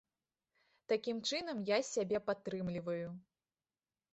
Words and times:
Такім 0.93 1.17
чынам 1.31 1.61
я 1.69 1.77
сябе 1.91 2.17
падтрымліваю. 2.31 3.07